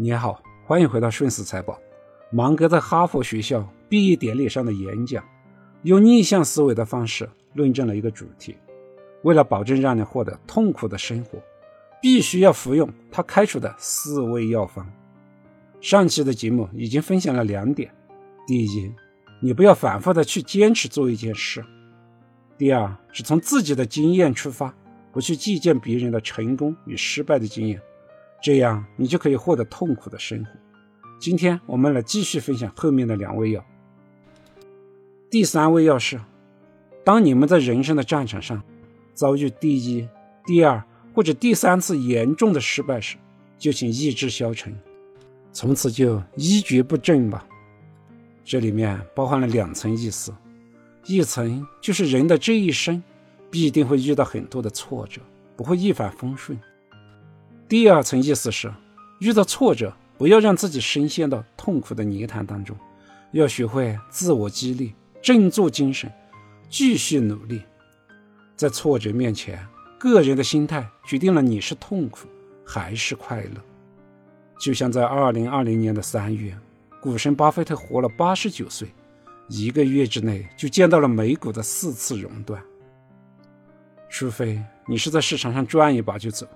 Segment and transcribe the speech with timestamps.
[0.00, 1.76] 你好，欢迎回到顺势财宝。
[2.30, 5.24] 芒格在哈佛学校毕业典礼上的演讲，
[5.82, 8.56] 用逆向思维的方式论证了一个主题：
[9.24, 11.42] 为了保证让你获得痛苦的生活，
[12.00, 14.88] 必须要服用他开出的四味药方。
[15.80, 17.92] 上期的节目已经分享了两点：
[18.46, 18.92] 第一，
[19.42, 21.60] 你不要反复的去坚持做一件事；
[22.56, 24.72] 第二，是从自己的经验出发，
[25.10, 27.82] 不去借鉴别人的成功与失败的经验。
[28.40, 30.50] 这样，你就可以获得痛苦的生活。
[31.20, 33.64] 今天我们来继续分享后面的两味药。
[35.28, 36.20] 第三味药是：
[37.04, 38.62] 当你们在人生的战场上
[39.12, 40.08] 遭遇第一、
[40.46, 40.82] 第二
[41.12, 43.16] 或者第三次严重的失败时，
[43.58, 44.72] 就请意志消沉，
[45.52, 47.44] 从此就一蹶不振吧。
[48.44, 50.32] 这里面包含了两层意思：
[51.06, 53.02] 一层就是人的这一生
[53.50, 55.20] 必定会遇到很多的挫折，
[55.56, 56.58] 不会一帆风顺。
[57.68, 58.72] 第二层意思是，
[59.18, 62.74] 遇到挫折，不要让自己深陷到痛苦的泥潭当中，
[63.32, 66.10] 要学会自我激励，振作精神，
[66.70, 67.60] 继续努力。
[68.56, 69.62] 在挫折面前，
[69.98, 72.26] 个人的心态决定了你是痛苦
[72.64, 73.62] 还是快乐。
[74.58, 76.56] 就像在二零二零年的三月，
[77.02, 78.88] 股神巴菲特活了八十九岁，
[79.46, 82.62] 一个月之内就见到了美股的四次熔断。
[84.08, 86.46] 除非你是在市场上转一把就走。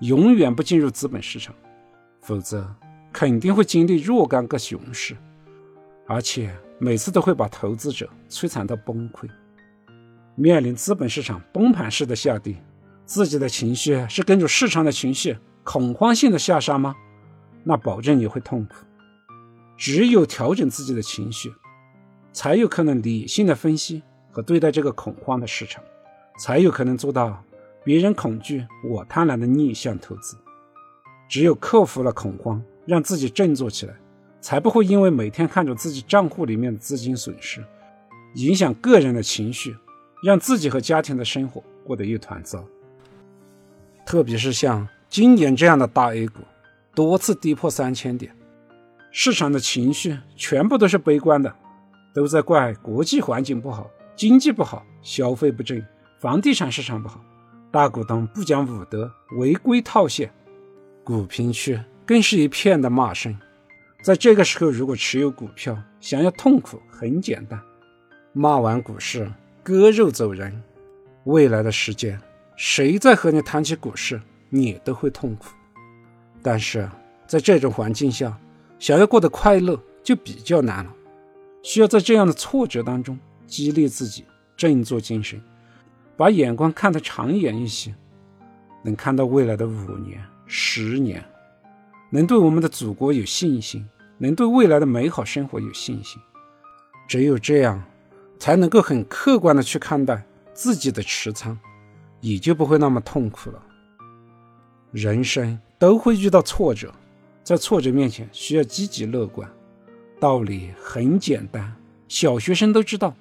[0.00, 1.54] 永远不进入资本市场，
[2.20, 2.68] 否则
[3.12, 5.16] 肯定会经历若干个熊市，
[6.06, 9.28] 而且每次都会把投资者摧残到崩溃。
[10.34, 12.56] 面临资本市场崩盘式的下跌，
[13.06, 16.96] 自己的情绪是跟着市场的情绪恐慌性的下杀吗？
[17.62, 18.74] 那保证你会痛苦。
[19.76, 21.52] 只有调整自己的情绪，
[22.32, 25.82] 才有可能理性的分析和对待这个恐慌的市场，
[26.38, 27.42] 才有可能做到。
[27.84, 30.36] 别人恐惧，我贪婪的逆向投资。
[31.28, 33.94] 只有克服了恐慌，让自己振作起来，
[34.40, 37.62] 才不会因为每天看着自己账户里面的资金损失，
[38.34, 39.76] 影响个人的情绪，
[40.22, 42.64] 让自己和家庭的生活过得一团糟。
[44.06, 46.40] 特别是像今年这样的大 A 股，
[46.94, 48.34] 多次跌破三千点，
[49.10, 51.54] 市场的情绪全部都是悲观的，
[52.14, 55.86] 都在怪国际环境不好，经济不好，消费不振，
[56.18, 57.22] 房地产市场不好。
[57.74, 60.32] 大股东不讲武德，违规套现，
[61.02, 61.76] 股评区
[62.06, 63.36] 更是一片的骂声。
[64.00, 67.60] 在这个时候，如果持有股票，想要痛苦很简单，
[68.32, 69.28] 骂完股市，
[69.64, 70.62] 割肉走人。
[71.24, 72.16] 未来的时间，
[72.56, 75.48] 谁再和你谈起股市，你都会痛苦。
[76.42, 76.88] 但是
[77.26, 78.38] 在这种环境下，
[78.78, 80.94] 想要过得快乐就比较难了，
[81.64, 83.18] 需要在这样的挫折当中
[83.48, 84.24] 激励自己，
[84.56, 85.42] 振作精神。
[86.16, 87.94] 把眼光看得长远一些，
[88.82, 91.24] 能看到未来的五年、十年，
[92.10, 93.88] 能对我们的祖国有信心，
[94.18, 96.20] 能对未来的美好生活有信心。
[97.08, 97.82] 只有这样，
[98.38, 101.58] 才能够很客观的去看待自己的持仓，
[102.20, 103.62] 也就不会那么痛苦了。
[104.92, 106.94] 人生都会遇到挫折，
[107.42, 109.50] 在挫折面前需要积极乐观。
[110.20, 111.74] 道理很简单，
[112.06, 113.14] 小学生都知道，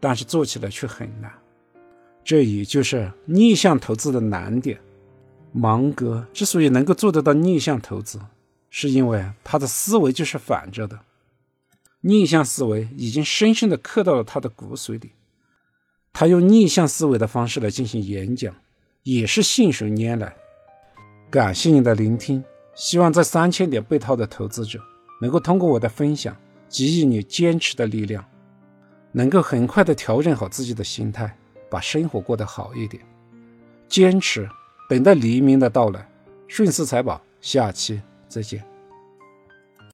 [0.00, 1.32] 但是做起来却很难。
[2.24, 4.80] 这也就是逆向投资的难点。
[5.52, 8.18] 芒格之所以能够做得到逆向投资，
[8.70, 10.98] 是因为他的思维就是反着的。
[12.00, 15.12] 逆向思维已经深深地刻到了他的骨髓里。
[16.12, 18.54] 他用逆向思维的方式来进行演讲，
[19.02, 20.34] 也是信手拈来。
[21.30, 22.42] 感谢你的聆听，
[22.74, 24.80] 希望在三千点被套的投资者
[25.20, 26.36] 能够通过我的分享，
[26.68, 28.24] 给予你坚持的力量，
[29.12, 31.36] 能够很快地调整好自己的心态。
[31.72, 33.02] 把生活过得好一点，
[33.88, 34.46] 坚持
[34.90, 36.06] 等待黎明的到来。
[36.46, 38.71] 顺势财宝，下期再见。